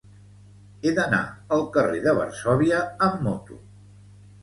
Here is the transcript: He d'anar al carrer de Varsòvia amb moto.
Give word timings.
He 0.83 0.93
d'anar 0.99 1.19
al 1.59 1.63
carrer 1.77 2.01
de 2.09 2.17
Varsòvia 2.23 2.83
amb 3.11 3.25
moto. 3.31 3.63